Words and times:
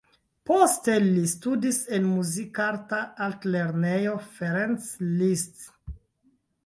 Poste 0.49 0.95
li 1.03 1.25
studis 1.33 1.77
en 1.97 2.07
Muzikarta 2.15 3.03
Altlernejo 3.29 4.17
Ferenc 4.39 4.89
Liszt. 5.23 5.71